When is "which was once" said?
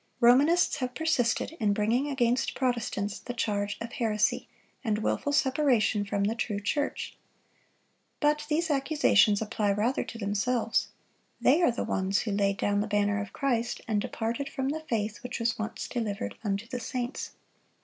15.21-15.87